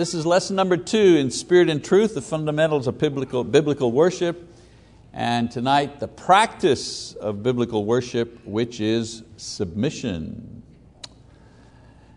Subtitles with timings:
[0.00, 4.50] This is lesson number two in Spirit and Truth, the fundamentals of biblical, biblical worship.
[5.12, 10.62] And tonight, the practice of biblical worship, which is submission.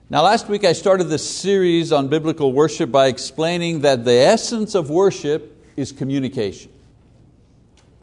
[0.10, 4.76] Now, last week I started this series on biblical worship by explaining that the essence
[4.76, 6.72] of worship is communication.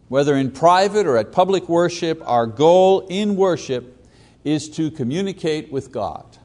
[0.09, 4.07] Whether in private or at public worship, our goal in worship
[4.45, 6.37] is to communicate with God.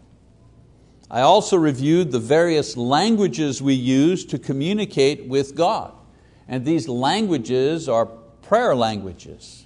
[1.09, 5.93] I also reviewed the various languages we use to communicate with God.
[6.47, 9.65] And these languages are prayer languages.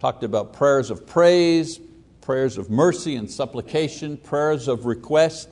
[0.00, 1.80] Talked about prayers of praise,
[2.20, 5.48] prayers of mercy and supplication, prayers of request,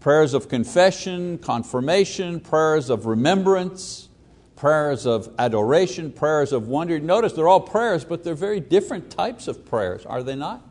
[0.00, 4.08] prayers of confession, confirmation, prayers of remembrance,
[4.56, 6.98] prayers of adoration, prayers of wonder.
[6.98, 10.62] Notice they're all prayers, but they're very different types of prayers, are they not?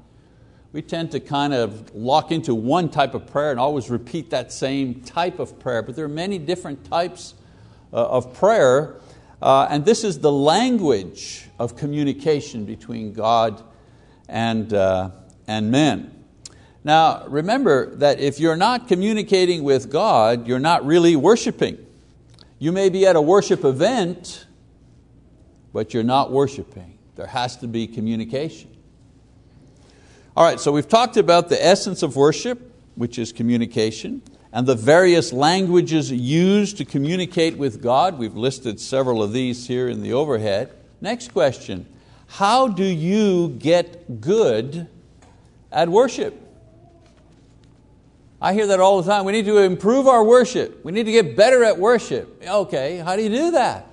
[0.74, 4.52] We tend to kind of lock into one type of prayer and always repeat that
[4.52, 7.34] same type of prayer, but there are many different types
[7.92, 8.96] uh, of prayer,
[9.42, 13.62] uh, and this is the language of communication between God
[14.30, 15.10] and, uh,
[15.46, 16.24] and men.
[16.84, 21.86] Now, remember that if you're not communicating with God, you're not really worshiping.
[22.60, 24.46] You may be at a worship event,
[25.74, 26.98] but you're not worshiping.
[27.16, 28.70] There has to be communication.
[30.36, 34.22] All right, so we've talked about the essence of worship, which is communication,
[34.54, 38.18] and the various languages used to communicate with God.
[38.18, 40.72] We've listed several of these here in the overhead.
[41.02, 41.86] Next question
[42.28, 44.88] How do you get good
[45.70, 46.38] at worship?
[48.42, 49.26] I hear that all the time.
[49.26, 50.84] We need to improve our worship.
[50.86, 52.42] We need to get better at worship.
[52.48, 53.86] Okay, how do you do that?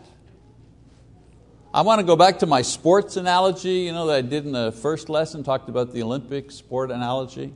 [1.72, 4.52] I want to go back to my sports analogy you know, that I did in
[4.52, 7.52] the first lesson, talked about the Olympic sport analogy.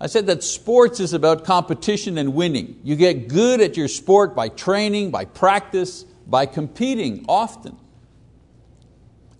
[0.00, 2.80] I said that sports is about competition and winning.
[2.82, 7.76] You get good at your sport by training, by practice, by competing often.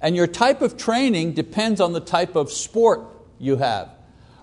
[0.02, 3.00] And your type of training depends on the type of sport
[3.38, 3.88] you have.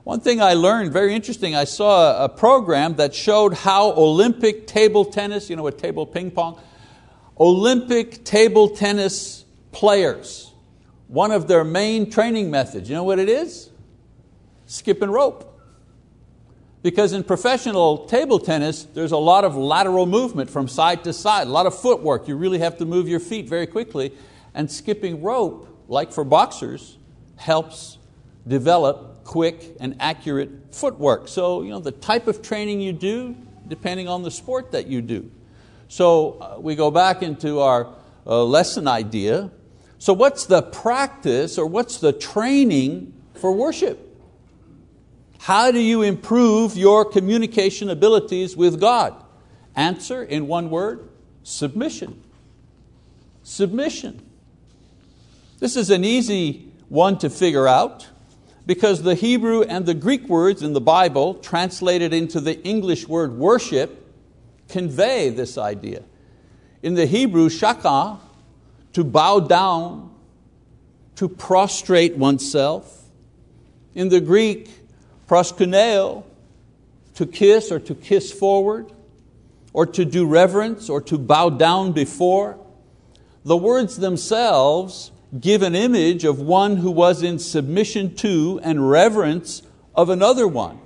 [0.03, 5.05] One thing I learned, very interesting, I saw a program that showed how Olympic table
[5.05, 6.59] tennis, you know what table ping pong,
[7.39, 10.51] Olympic table tennis players,
[11.07, 13.69] one of their main training methods, you know what it is?
[14.66, 15.45] Skip and rope.
[16.81, 21.47] Because in professional table tennis, there's a lot of lateral movement from side to side,
[21.47, 22.28] a lot of footwork.
[22.28, 24.13] You really have to move your feet very quickly.
[24.53, 26.97] And skipping rope, like for boxers,
[27.35, 27.97] helps
[28.47, 31.28] develop quick and accurate footwork.
[31.28, 33.35] So you know, the type of training you do,
[33.67, 35.29] depending on the sport that you do.
[35.89, 37.94] So uh, we go back into our
[38.25, 39.50] uh, lesson idea.
[39.97, 44.05] So what's the practice or what's the training for worship?
[45.39, 49.16] How do you improve your communication abilities with God?
[49.75, 51.09] Answer in one word,
[51.41, 52.22] submission.
[53.41, 54.22] Submission.
[55.57, 58.07] This is an easy one to figure out
[58.67, 63.33] because the Hebrew and the Greek words in the Bible translated into the English word
[63.33, 64.05] worship
[64.69, 66.03] convey this idea.
[66.81, 68.19] In the Hebrew, shaka,
[68.94, 70.13] to bow down,
[71.16, 73.03] to prostrate oneself.
[73.94, 74.69] In the Greek,
[75.28, 76.24] proskuneo,
[77.16, 78.91] to kiss or to kiss forward,
[79.74, 82.58] or to do reverence or to bow down before.
[83.46, 89.62] The words themselves give an image of one who was in submission to and reverence
[89.94, 90.79] of another one,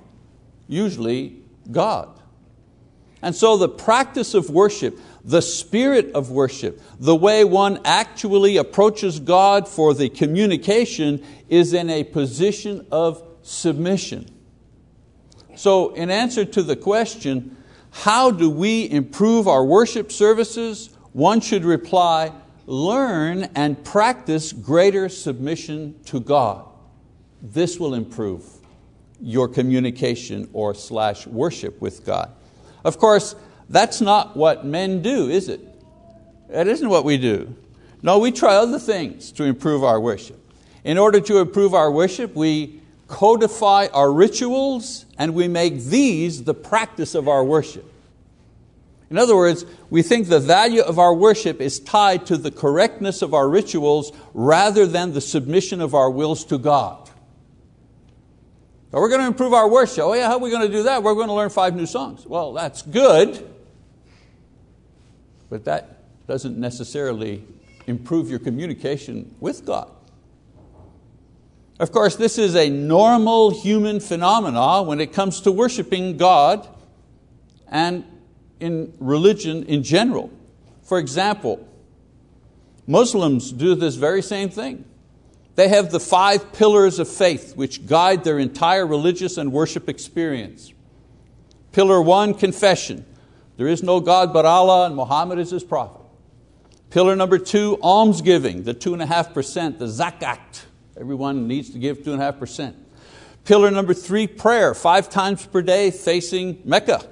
[0.68, 1.36] usually
[1.70, 2.20] God.
[3.24, 9.18] And so the practice of worship, the spirit of worship, the way one actually approaches
[9.18, 14.26] God for the communication is in a position of submission.
[15.56, 17.56] So in answer to the question,
[17.90, 20.90] how do we improve our worship services?
[21.14, 22.30] One should reply,
[22.66, 26.66] learn and practice greater submission to God.
[27.40, 28.44] This will improve
[29.18, 32.30] your communication or slash worship with God.
[32.84, 33.34] Of course,
[33.68, 35.60] that's not what men do, is it?
[36.50, 37.54] That isn't what we do.
[38.02, 40.38] No, we try other things to improve our worship.
[40.84, 46.54] In order to improve our worship, we codify our rituals and we make these the
[46.54, 47.90] practice of our worship.
[49.10, 53.22] In other words, we think the value of our worship is tied to the correctness
[53.22, 57.03] of our rituals rather than the submission of our wills to God.
[59.00, 60.04] We're going to improve our worship.
[60.04, 61.02] Oh yeah, how are we going to do that?
[61.02, 62.26] We're going to learn five new songs.
[62.26, 63.44] Well, that's good,
[65.50, 67.44] but that doesn't necessarily
[67.86, 69.90] improve your communication with God.
[71.80, 76.68] Of course, this is a normal human phenomenon when it comes to worshiping God
[77.66, 78.04] and
[78.60, 80.30] in religion in general.
[80.82, 81.66] For example,
[82.86, 84.84] Muslims do this very same thing.
[85.54, 90.72] They have the five pillars of faith which guide their entire religious and worship experience.
[91.72, 93.04] Pillar one, confession.
[93.56, 96.00] There is no God but Allah and Muhammad is His prophet.
[96.90, 100.62] Pillar number two, almsgiving, the two and a half percent, the zakat.
[100.96, 102.76] Everyone needs to give two and a half percent.
[103.44, 107.04] Pillar number three, prayer, five times per day facing Mecca.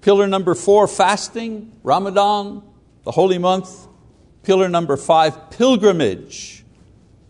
[0.00, 2.62] Pillar number four, fasting, Ramadan,
[3.04, 3.86] the holy month.
[4.42, 6.64] Pillar number five, pilgrimage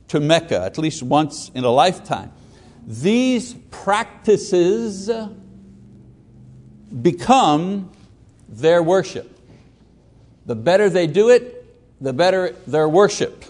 [0.09, 2.33] to Mecca, at least once in a lifetime.
[2.87, 5.11] These practices
[7.03, 7.91] become
[8.49, 9.33] their worship.
[10.47, 11.65] The better they do it,
[12.01, 13.45] the better their worship.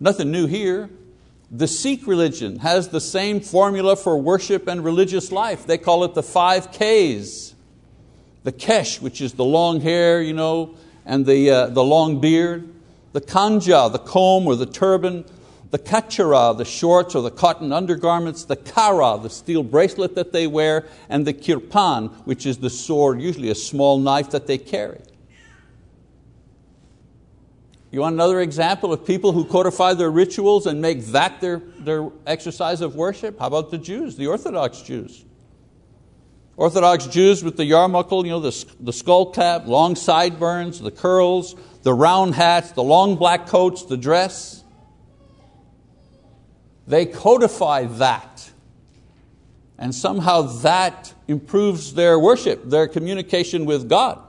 [0.00, 0.90] Nothing new here.
[1.50, 5.66] The Sikh religion has the same formula for worship and religious life.
[5.66, 7.54] They call it the five Ks.
[8.44, 12.68] The kesh, which is the long hair, you know, and the, uh, the long beard.
[13.12, 15.24] The kangha, the comb or the turban.
[15.70, 18.44] The kachara, the shorts or the cotton undergarments.
[18.44, 20.86] The kara, the steel bracelet that they wear.
[21.08, 25.00] And the kirpan, which is the sword, usually a small knife that they carry.
[27.90, 32.10] You want another example of people who codify their rituals and make that their, their
[32.26, 33.38] exercise of worship?
[33.38, 35.24] How about the Jews, the Orthodox Jews?
[36.58, 41.54] Orthodox Jews with the yarmulke, you know, the, the skull cap, long sideburns, the curls,
[41.84, 44.64] the round hats, the long black coats, the dress.
[46.88, 48.50] They codify that.
[49.78, 54.20] And somehow that improves their worship, their communication with God.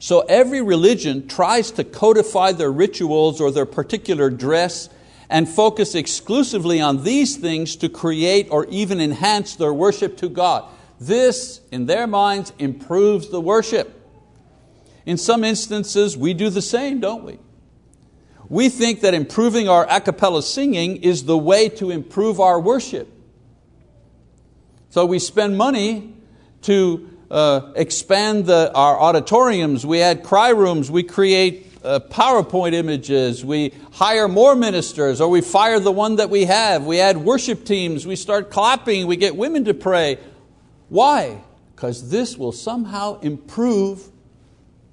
[0.00, 4.88] So every religion tries to codify their rituals or their particular dress
[5.30, 10.64] and focus exclusively on these things to create or even enhance their worship to God.
[10.98, 13.96] This, in their minds, improves the worship.
[15.06, 17.38] In some instances, we do the same, don't we?
[18.48, 23.08] We think that improving our a cappella singing is the way to improve our worship.
[24.90, 26.12] So we spend money
[26.62, 33.44] to uh, expand the, our auditoriums, we add cry rooms, we create uh, PowerPoint images,
[33.44, 37.64] we hire more ministers, or we fire the one that we have, we add worship
[37.64, 40.18] teams, we start clapping, we get women to pray.
[40.88, 41.42] Why?
[41.74, 44.08] Because this will somehow improve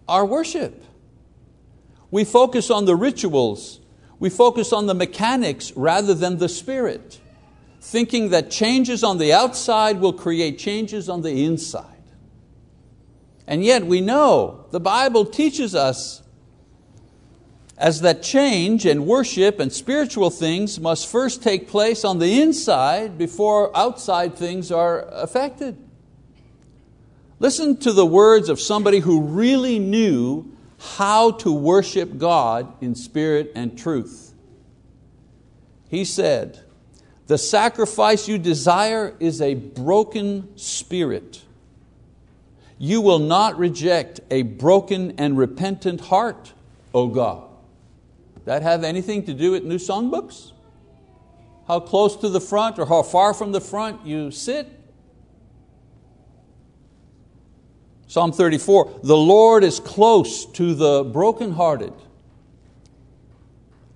[0.08, 0.84] our worship.
[2.10, 3.82] We focus on the rituals,
[4.20, 7.20] we focus on the mechanics rather than the spirit,
[7.82, 11.86] thinking that changes on the outside will create changes on the inside.
[13.46, 16.22] And yet we know the Bible teaches us
[17.78, 23.18] as that change and worship and spiritual things must first take place on the inside
[23.18, 25.78] before outside things are affected.
[27.40, 30.52] Listen to the words of somebody who really knew
[30.98, 34.34] how to worship God in spirit and truth.
[35.90, 36.60] He said,
[37.28, 41.44] The sacrifice you desire is a broken spirit
[42.80, 46.54] you will not reject a broken and repentant heart,
[46.94, 47.47] O God.
[48.48, 50.54] That have anything to do with new songbooks?
[51.68, 54.70] How close to the front or how far from the front you sit?
[58.08, 61.92] Psalm 34, the Lord is close to the brokenhearted.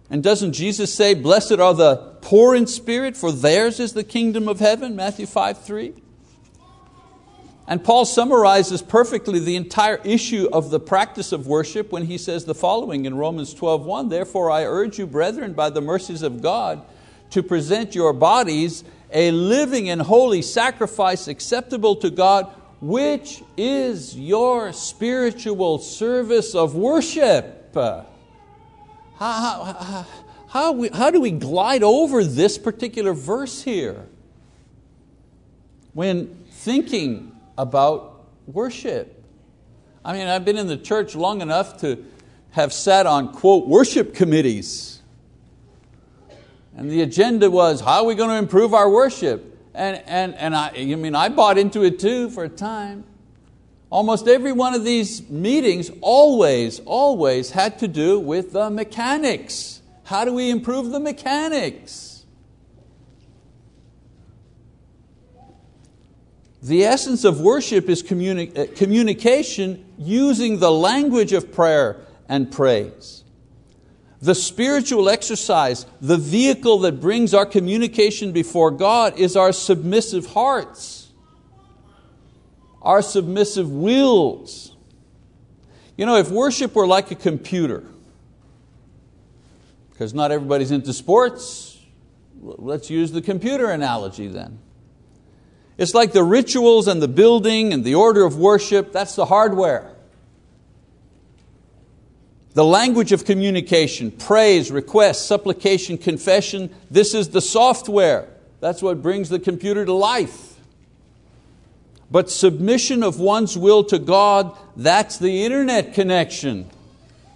[0.09, 4.49] And doesn't Jesus say, blessed are the poor in spirit, for theirs is the kingdom
[4.49, 5.93] of heaven, Matthew 5, 3?
[7.71, 12.43] And Paul summarizes perfectly the entire issue of the practice of worship when he says
[12.43, 16.81] the following in Romans 12:1, Therefore I urge you, brethren, by the mercies of God,
[17.29, 22.47] to present your bodies a living and holy sacrifice acceptable to God,
[22.81, 27.73] which is your spiritual service of worship.
[27.73, 28.03] How,
[29.17, 30.05] how,
[30.49, 34.07] how, we, how do we glide over this particular verse here?
[35.93, 37.30] When thinking
[37.61, 39.23] about worship.
[40.03, 42.03] I mean, I've been in the church long enough to
[42.49, 44.99] have sat on, quote, worship committees.
[46.75, 49.59] And the agenda was, how are we going to improve our worship?
[49.75, 53.03] And, and, and I, I mean, I bought into it too for a time.
[53.91, 59.81] Almost every one of these meetings always, always had to do with the mechanics.
[60.03, 62.10] How do we improve the mechanics?
[66.61, 73.23] The essence of worship is communi uh, communication using the language of prayer and praise.
[74.21, 81.11] The spiritual exercise, the vehicle that brings our communication before God is our submissive hearts,
[82.83, 84.75] our submissive wills.
[85.97, 87.83] You know, if worship were like a computer,
[89.89, 91.79] because not everybody's into sports,
[92.39, 94.59] let's use the computer analogy then.
[95.81, 99.91] It's like the rituals and the building and the order of worship, that's the hardware.
[102.53, 108.29] The language of communication, praise, request, supplication, confession, this is the software.
[108.59, 110.53] That's what brings the computer to life.
[112.11, 116.69] But submission of one's will to God, that's the internet connection.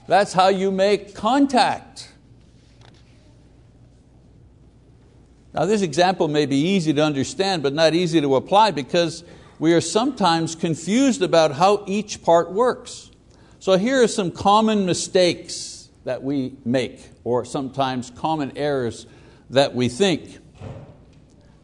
[0.06, 2.12] That's how you make contact.
[5.56, 9.24] Now this example may be easy to understand but not easy to apply because
[9.58, 13.10] we are sometimes confused about how each part works.
[13.60, 19.08] So here are some common mistakes that we make, or sometimes common errors
[19.50, 20.38] that we think.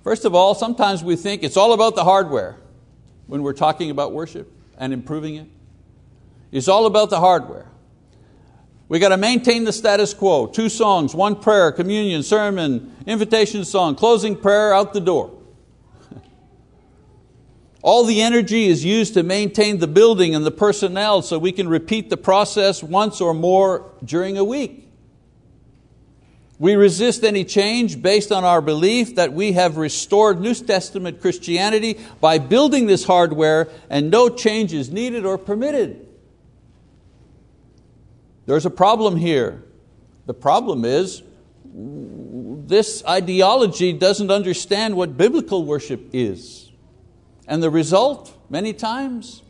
[0.04, 2.58] First of all, sometimes we think it's all about the hardware
[3.28, 5.48] when we're talking about worship and improving it.
[6.52, 7.71] It's all about the hardware.
[8.92, 10.48] We got to maintain the status quo.
[10.48, 15.32] Two songs, one prayer, communion, sermon, invitation song, closing prayer, out the door.
[17.82, 21.70] All the energy is used to maintain the building and the personnel so we can
[21.70, 24.90] repeat the process once or more during a week.
[26.60, 31.98] We resist any change based on our belief that we have restored New Testament Christianity
[32.20, 36.10] by building this hardware and no change is needed or permitted.
[38.52, 39.64] There's a problem here.
[40.26, 41.24] The problem is
[41.64, 46.70] this ideology doesn't understand what biblical worship is.
[47.48, 49.42] And the result, many times,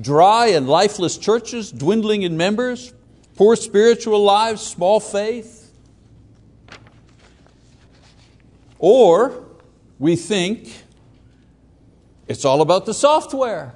[0.00, 2.94] dry and lifeless churches, dwindling in members,
[3.34, 5.72] poor spiritual lives, small faith.
[8.78, 9.46] Or
[9.98, 10.70] we think
[12.28, 13.74] it's all about the software.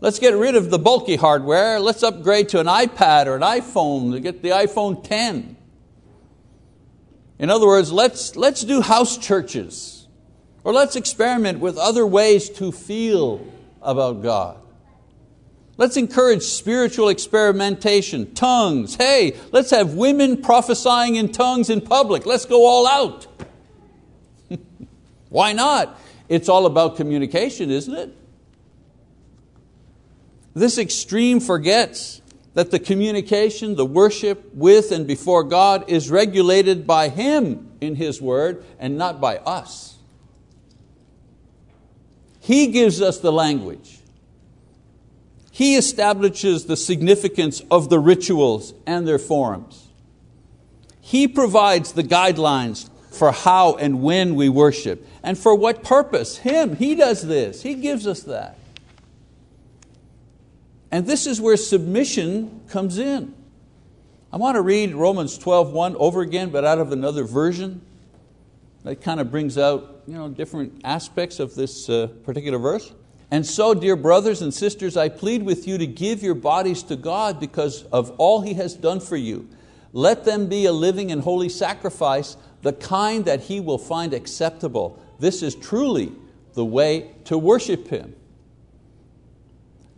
[0.00, 1.80] Let's get rid of the bulky hardware.
[1.80, 5.56] Let's upgrade to an iPad or an iPhone to get the iPhone 10.
[7.38, 10.06] In other words, let's, let's do house churches.
[10.62, 13.44] Or let's experiment with other ways to feel
[13.82, 14.58] about God.
[15.76, 18.96] Let's encourage spiritual experimentation, tongues.
[18.96, 22.26] Hey, let's have women prophesying in tongues in public.
[22.26, 23.26] Let's go all out.
[25.28, 25.98] Why not?
[26.28, 28.16] It's all about communication, isn't it?
[30.58, 32.20] This extreme forgets
[32.54, 38.20] that the communication, the worship with and before God is regulated by Him in His
[38.20, 39.96] Word and not by us.
[42.40, 44.00] He gives us the language.
[45.52, 49.88] He establishes the significance of the rituals and their forms.
[51.00, 56.38] He provides the guidelines for how and when we worship and for what purpose.
[56.38, 58.58] Him, He does this, He gives us that.
[60.90, 63.34] And this is where submission comes in.
[64.32, 67.80] I want to read Romans 12:1 over again, but out of another version.
[68.84, 72.92] That kind of brings out you know, different aspects of this uh, particular verse.
[73.30, 76.96] And so, dear brothers and sisters, I plead with you to give your bodies to
[76.96, 79.48] God because of all He has done for you.
[79.92, 85.02] Let them be a living and holy sacrifice, the kind that He will find acceptable.
[85.18, 86.12] This is truly
[86.54, 88.14] the way to worship Him.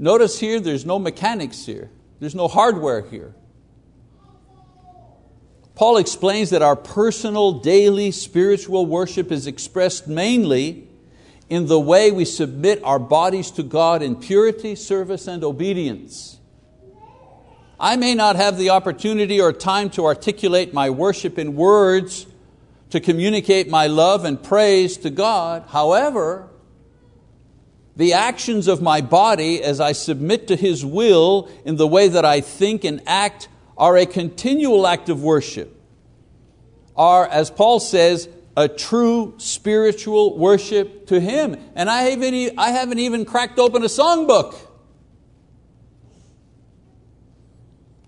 [0.03, 1.91] Notice here, there's no mechanics here,
[2.21, 3.35] there's no hardware here.
[5.75, 10.89] Paul explains that our personal, daily spiritual worship is expressed mainly
[11.51, 16.39] in the way we submit our bodies to God in purity, service, and obedience.
[17.79, 22.27] I may not have the opportunity or time to articulate my worship in words
[22.89, 25.65] to communicate my love and praise to God.
[25.69, 26.50] However,
[28.01, 32.25] the actions of my body as I submit to His will in the way that
[32.25, 35.79] I think and act are a continual act of worship,
[36.97, 38.27] are, as Paul says,
[38.57, 41.59] a true spiritual worship to Him.
[41.75, 44.57] And I haven't, I haven't even cracked open a songbook.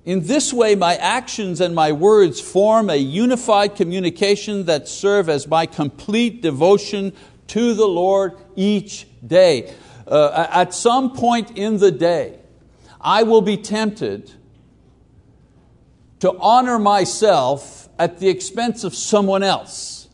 [0.06, 5.46] In this way, my actions and my words form a unified communication that serve as
[5.46, 7.12] my complete devotion
[7.48, 9.74] to the Lord each day.
[10.06, 12.38] Uh, at some point in the day,
[13.00, 14.32] I will be tempted
[16.20, 20.08] to honor myself at the expense of someone else.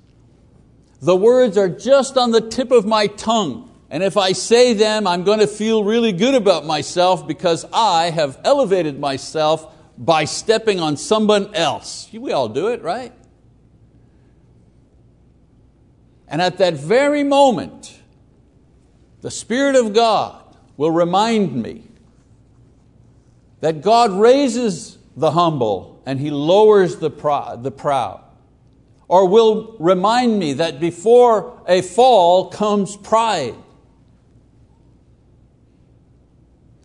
[1.01, 5.07] The words are just on the tip of my tongue, and if I say them,
[5.07, 10.81] I'm going to feel really good about myself because I have elevated myself by stepping
[10.81, 12.09] on someone else.
[12.13, 13.13] We all do it, right?
[16.27, 17.98] And at that very moment,
[19.21, 20.43] the Spirit of God
[20.77, 21.83] will remind me
[23.61, 28.25] that God raises the humble and He lowers the proud.
[29.09, 33.55] Or will remind me that before a fall comes pride.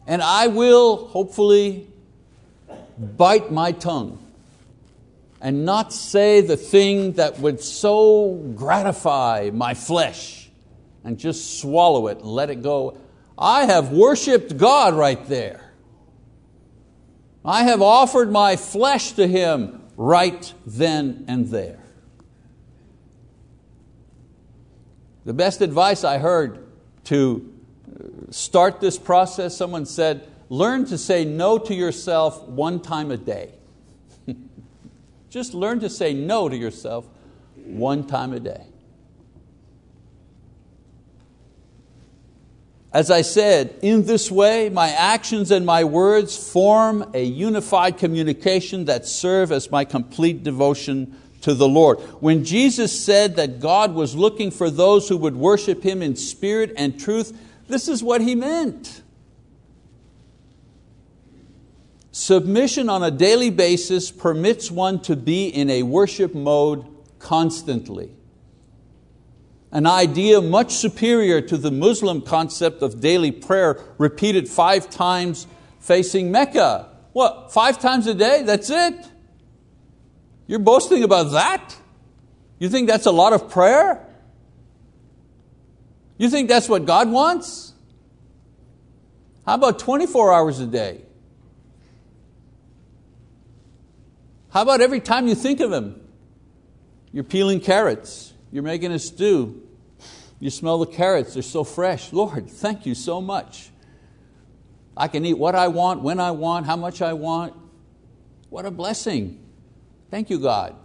[0.08, 1.88] And I will hopefully
[2.98, 4.20] bite my tongue
[5.42, 10.43] and not say the thing that would so gratify my flesh
[11.04, 12.98] and just swallow it and let it go.
[13.38, 15.72] I have worshiped God right there.
[17.46, 21.80] I have offered my flesh to Him right then and there.
[25.26, 26.66] The best advice I heard
[27.06, 27.54] to
[27.90, 33.18] uh, start this process, someone said, learn to say no to yourself one time a
[33.18, 33.54] day.
[35.30, 37.08] Just learn to say no to yourself
[37.56, 38.66] one time a day.
[42.94, 48.86] As I said, in this way, my actions and my words form a unified communication
[48.86, 52.00] that serve as my complete devotion to the Lord.
[52.22, 56.72] When Jesus said that God was looking for those who would worship Him in spirit
[56.78, 57.36] and truth,
[57.68, 59.02] this is what He meant.
[62.12, 66.86] Submission on a daily basis permits one to be in a worship mode
[67.18, 68.12] constantly.
[69.74, 75.48] An idea much superior to the Muslim concept of daily prayer repeated five times
[75.80, 76.90] facing Mecca.
[77.12, 78.44] What, five times a day?
[78.44, 78.94] That's it?
[80.46, 81.76] You're boasting about that?
[82.60, 84.06] You think that's a lot of prayer?
[86.20, 87.74] You think that's what God wants?
[89.44, 91.02] How about 24 hours a day?
[94.52, 96.00] How about every time you think of Him?
[97.12, 99.68] You're peeling carrots, you're making a stew,
[100.40, 102.14] you smell the carrots, they're so fresh.
[102.14, 103.72] Lord, thank you so much.
[104.96, 107.56] I can eat what I want, when I want, how much I want.
[108.52, 109.44] What a blessing.
[110.12, 110.76] Thank you, God.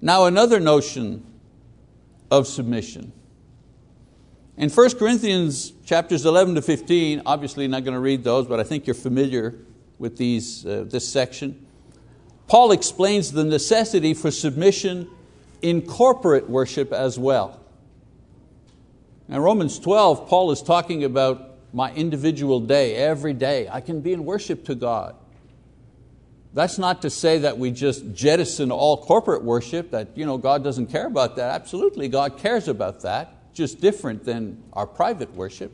[0.00, 1.24] Now, another notion
[2.32, 3.12] of submission.
[4.58, 8.62] In 1 Corinthians chapters 11 to 15, obviously not going to read those, but I
[8.62, 9.54] think you're familiar
[9.98, 11.66] with these, uh, this section.
[12.46, 15.10] Paul explains the necessity for submission
[15.60, 17.60] in corporate worship as well.
[19.28, 23.68] In Romans 12, Paul is talking about my individual day, every day.
[23.70, 25.16] I can be in worship to God.
[26.54, 30.64] That's not to say that we just jettison all corporate worship, that you know, God
[30.64, 31.54] doesn't care about that.
[31.54, 35.72] Absolutely, God cares about that just different than our private worship.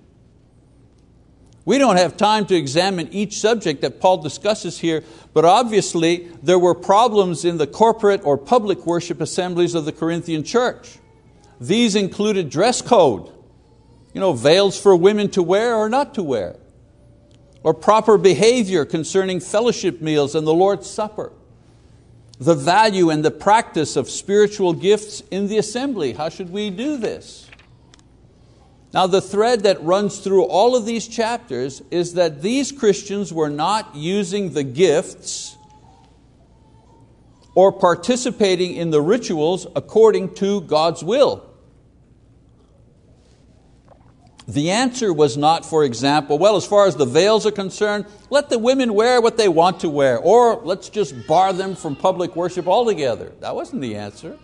[1.65, 6.59] We don't have time to examine each subject that Paul discusses here, but obviously there
[6.59, 10.99] were problems in the corporate or public worship assemblies of the Corinthian church.
[11.61, 13.31] These included dress code,
[14.13, 16.57] you know, veils for women to wear or not to wear,
[17.63, 21.33] or proper behavior concerning fellowship meals and the Lord's Supper,
[22.41, 26.15] the value and the practice of spiritual gifts in the assembly.
[26.15, 27.49] How should we do this?
[28.93, 33.49] Now, the thread that runs through all of these chapters is that these Christians were
[33.49, 35.57] not using the gifts
[37.55, 41.49] or participating in the rituals according to God's will.
[44.47, 48.51] The answer was not, for example, well, as far as the veils are concerned, let
[48.51, 52.37] the women wear what they want to wear, or let's just bar them from public
[52.37, 53.33] worship altogether.
[53.41, 54.39] That wasn't the answer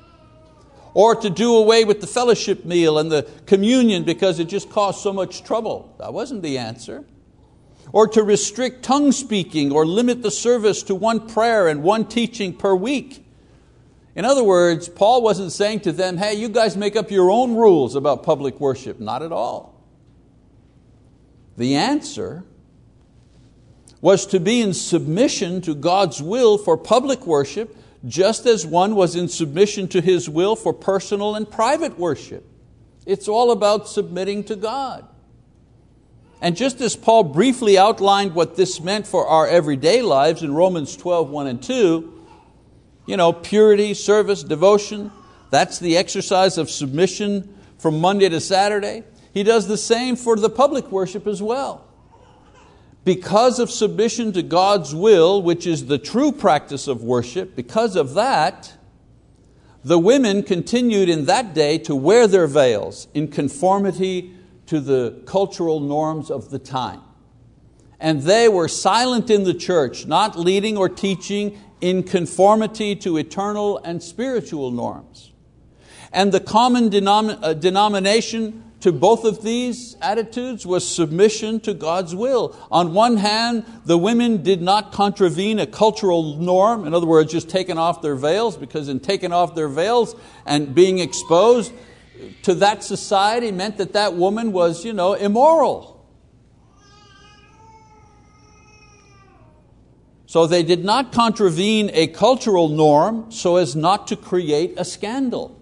[0.98, 4.98] or to do away with the fellowship meal and the communion because it just caused
[4.98, 5.94] so much trouble.
[6.00, 7.04] That wasn't the answer.
[7.92, 12.52] Or to restrict tongue speaking or limit the service to one prayer and one teaching
[12.52, 13.24] per week.
[14.16, 17.54] In other words, Paul wasn't saying to them, hey, you guys make up your own
[17.54, 18.98] rules about public worship.
[18.98, 19.80] Not at all.
[21.56, 22.42] The answer
[24.00, 29.16] was to be in submission to God's will for public worship just as one was
[29.16, 32.44] in submission to His will for personal and private worship.
[33.06, 35.06] It's all about submitting to God.
[36.40, 40.96] And just as Paul briefly outlined what this meant for our everyday lives in Romans
[40.96, 42.24] 12, 1 and 2,
[43.06, 45.10] you know, purity, service, devotion,
[45.50, 49.02] that's the exercise of submission from Monday to Saturday.
[49.32, 51.87] He does the same for the public worship as well
[53.04, 58.14] because of submission to God's will, which is the true practice of worship, because of
[58.14, 58.74] that,
[59.84, 64.34] the women continued in that day to wear their veils in conformity
[64.66, 67.00] to the cultural norms of the time.
[68.00, 73.78] And they were silent in the church, not leading or teaching in conformity to eternal
[73.78, 75.32] and spiritual norms.
[76.12, 82.14] And the common denom uh, denomination to both of these attitudes was submission to God's
[82.14, 82.56] will.
[82.70, 87.48] On one hand, the women did not contravene a cultural norm, in other words, just
[87.48, 90.14] taking off their veils, because in taking off their veils
[90.46, 91.72] and being exposed
[92.42, 95.96] to that society meant that that woman was you know, immoral.
[100.26, 105.58] So they did not contravene a cultural norm so as not to create a scandal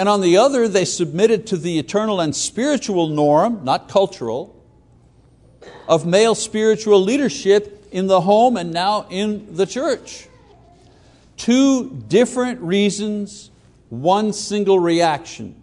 [0.00, 4.64] and on the other, they submitted to the eternal and spiritual norm, not cultural,
[5.86, 10.26] of male spiritual leadership in the home and now in the church.
[11.36, 13.50] Two different reasons,
[13.90, 15.54] one single reaction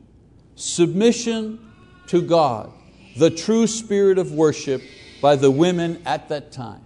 [0.54, 1.74] submission
[2.06, 2.72] to God,
[3.16, 4.84] the true spirit of worship
[5.20, 6.86] by the women at that time.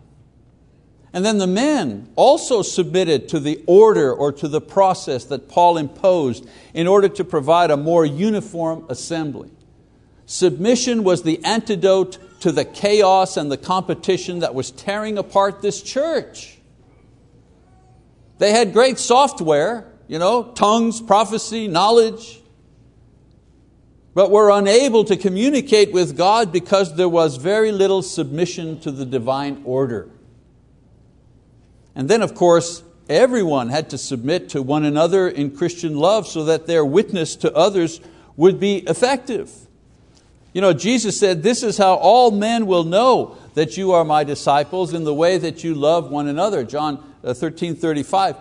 [1.14, 5.78] And then the men also submitted to the order or to the process that Paul
[5.78, 9.52] imposed in order to provide a more uniform assembly.
[10.26, 15.82] Submission was the antidote to the chaos and the competition that was tearing apart this
[15.82, 16.58] church.
[18.38, 22.42] They had great software, you know, tongues, prophecy, knowledge,
[24.14, 29.06] but were unable to communicate with God because there was very little submission to the
[29.06, 30.10] divine order.
[31.96, 36.46] And then, of course, everyone had to submit to one another in Christian love so
[36.46, 38.00] that their witness to others
[38.38, 39.52] would be effective.
[40.54, 44.24] You know, Jesus said, This is how all men will know that you are my
[44.24, 46.64] disciples in the way that you love one another.
[46.64, 48.36] John uh, 13 35.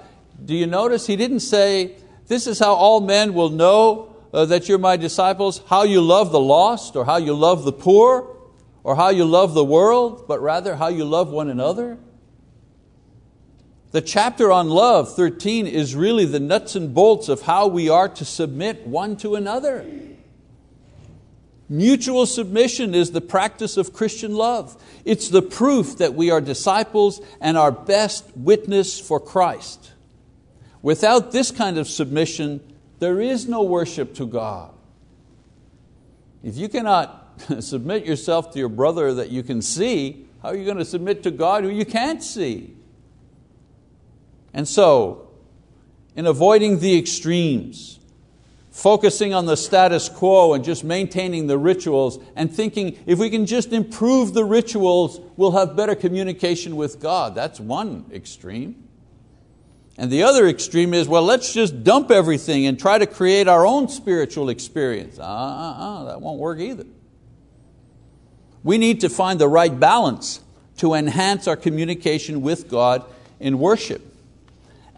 [0.45, 4.69] Do you notice he didn't say, This is how all men will know uh, that
[4.69, 8.37] you're my disciples, how you love the lost, or how you love the poor,
[8.83, 11.99] or how you love the world, but rather how you love one another?
[13.92, 18.09] The chapter on love, 13, is really the nuts and bolts of how we are
[18.09, 19.85] to submit one to another.
[21.68, 24.81] Mutual submission is the practice of Christian love.
[25.05, 29.92] It's the proof that we are disciples and our best witness for Christ.
[30.83, 32.61] Without this kind of submission,
[33.00, 34.72] there is no worship to God.
[36.42, 40.64] If you cannot submit yourself to your brother that you can see, how are you
[40.64, 42.74] going to submit to God who you can't see?
[44.53, 45.29] And so,
[46.17, 48.01] in avoiding the extremes,
[48.71, 53.47] focusing on the status quo and just maintaining the rituals and thinking if we can
[53.47, 57.35] just improve the rituals, we'll have better communication with God.
[57.35, 58.89] That's one extreme.
[59.99, 63.67] And the other extreme is, well, let's just dump everything and try to create our
[63.67, 65.19] own spiritual experience.
[65.19, 66.87] Uh, uh, uh, that won't work either.
[68.63, 70.41] We need to find the right balance
[70.79, 73.05] to enhance our communication with God
[73.39, 74.10] in worship.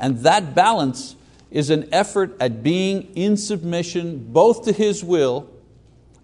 [0.03, 1.15] And that balance
[1.53, 5.49] is an effort at being in submission both to His will,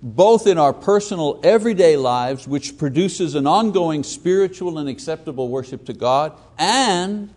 [0.02, 5.92] both in our personal everyday lives, which produces an ongoing spiritual and acceptable worship to
[5.92, 7.32] God, and,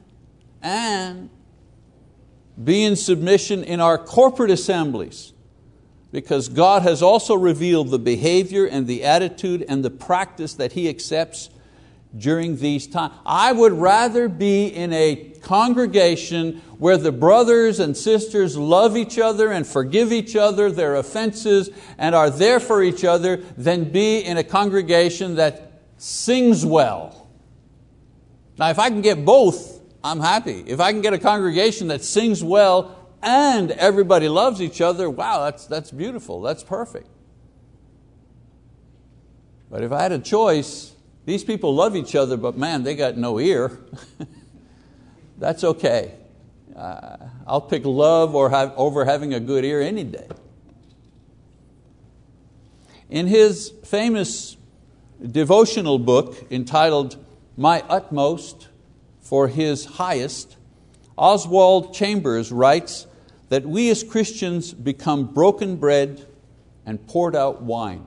[0.63, 1.29] and
[2.61, 5.33] be in submission in our corporate assemblies,
[6.11, 10.89] because God has also revealed the behavior and the attitude and the practice that He
[10.89, 11.51] accepts
[12.17, 13.13] during these times.
[13.25, 19.51] I would rather be in a congregation where the brothers and sisters love each other
[19.51, 24.37] and forgive each other their offenses and are there for each other than be in
[24.37, 27.29] a congregation that sings well.
[28.57, 30.63] Now, if I can get both, I'm happy.
[30.67, 35.45] If I can get a congregation that sings well and everybody loves each other, wow,
[35.45, 37.07] that's, that's beautiful, that's perfect.
[39.69, 40.93] But if I had a choice,
[41.25, 43.79] these people love each other, but man, they got no ear.
[45.37, 46.15] That's okay.
[46.75, 50.27] Uh, I'll pick love or have, over having a good ear any day.
[53.09, 54.57] In his famous
[55.21, 57.23] devotional book entitled
[57.57, 58.69] My Utmost
[59.19, 60.57] for His Highest,
[61.17, 63.05] Oswald Chambers writes
[63.49, 66.25] that we as Christians become broken bread
[66.85, 68.05] and poured out wine.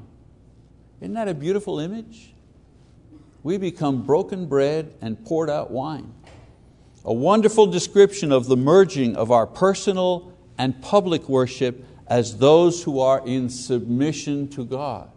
[1.00, 2.34] Isn't that a beautiful image?
[3.44, 6.12] We become broken bread and poured out wine.
[7.04, 12.98] A wonderful description of the merging of our personal and public worship as those who
[12.98, 15.11] are in submission to God.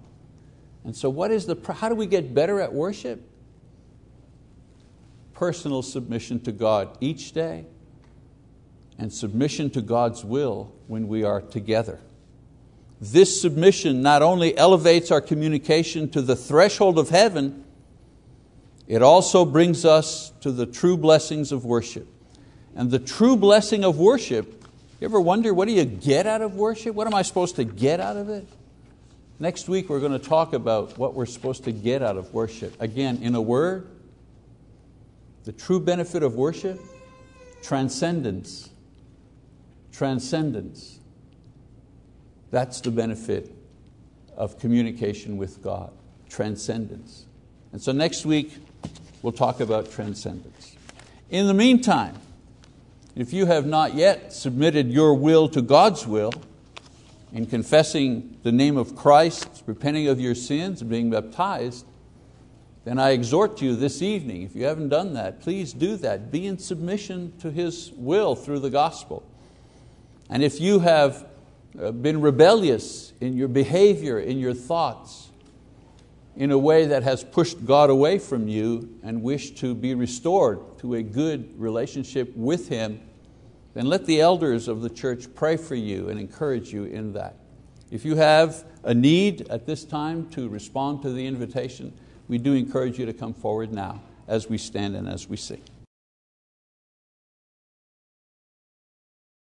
[0.84, 3.28] And so what is the, how do we get better at worship?
[5.34, 7.66] Personal submission to God each day.
[8.98, 12.00] and submission to God's will when we are together.
[13.00, 17.64] This submission not only elevates our communication to the threshold of heaven,
[18.88, 22.08] it also brings us to the true blessings of worship.
[22.76, 24.64] And the true blessing of worship,
[25.00, 26.96] you ever wonder what do you get out of worship?
[26.96, 28.48] What am I supposed to get out of it?
[29.40, 32.80] Next week we're going to talk about what we're supposed to get out of worship.
[32.82, 33.88] Again, in a word,
[35.44, 36.80] the true benefit of worship,
[37.62, 38.70] transcendence.
[39.92, 41.00] Transcendence.
[42.52, 43.52] That's the benefit
[44.36, 45.92] of communication with God,
[46.30, 47.26] transcendence.
[47.72, 48.54] And so next week,
[49.22, 50.76] we'll talk about transcendence.
[51.30, 52.16] In the meantime,
[53.16, 56.32] if you have not yet submitted your will to God's will,
[57.34, 61.86] in confessing the name of Christ, repenting of your sins, and being baptized,
[62.86, 66.32] then I exhort you this evening, if you haven't done that, please do that.
[66.32, 69.30] Be in submission to His will through the gospel.
[70.30, 71.26] And if you have
[71.80, 75.27] uh, been rebellious in your behavior, in your thoughts,
[76.38, 80.78] in a way that has pushed God away from you and wish to be restored
[80.80, 83.02] to a good relationship with Him,
[83.74, 87.36] then let the elders of the church pray for you and encourage you in that.
[87.90, 91.92] If you have a need at this time to respond to the invitation,
[92.28, 95.62] we do encourage you to come forward now as we stand and as we sing.